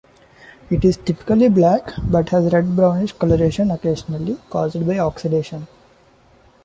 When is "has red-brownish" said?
2.29-3.11